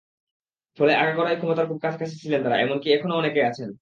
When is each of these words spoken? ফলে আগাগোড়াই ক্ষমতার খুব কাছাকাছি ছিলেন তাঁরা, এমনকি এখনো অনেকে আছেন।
ফলে 0.77 0.93
আগাগোড়াই 0.95 1.35
ক্ষমতার 1.37 1.67
খুব 1.67 1.79
কাছাকাছি 1.81 2.15
ছিলেন 2.23 2.39
তাঁরা, 2.43 2.57
এমনকি 2.61 2.87
এখনো 2.91 3.13
অনেকে 3.15 3.39
আছেন। 3.43 3.69